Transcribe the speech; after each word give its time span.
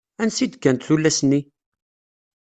Ansa 0.21 0.41
i 0.43 0.47
d-kkant 0.47 0.85
tullas-nni? 0.87 1.39